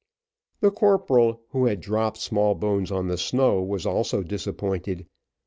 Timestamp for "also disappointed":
3.85-5.05